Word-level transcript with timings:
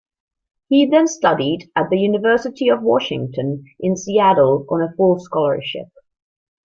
He 0.69 0.87
then 0.87 1.05
studied 1.05 1.69
at 1.75 1.91
the 1.91 1.99
University 1.99 2.69
of 2.69 2.81
Washington 2.81 3.65
in 3.79 3.95
Seattle 3.95 4.65
on 4.67 4.81
a 4.81 4.91
full 4.95 5.19
scholarship. 5.19 5.89